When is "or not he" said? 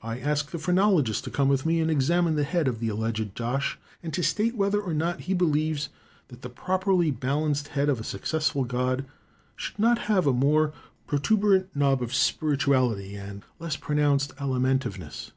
4.80-5.34